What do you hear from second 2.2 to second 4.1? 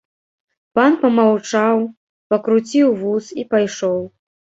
пакруціў вус і пайшоў.